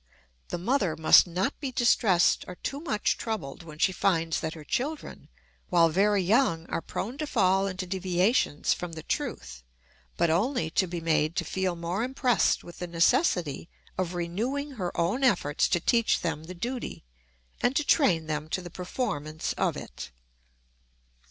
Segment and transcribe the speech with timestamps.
[0.47, 4.63] The mother must not be distressed or too much troubled when she finds that her
[4.63, 5.29] children,
[5.69, 9.61] while very young are prone to fall into deviations from the truth,
[10.17, 14.91] but only to be made to feel more impressed with the necessity of renewing her
[14.99, 17.03] own efforts to teach them the duty,
[17.61, 20.09] and to train them to the performance of it.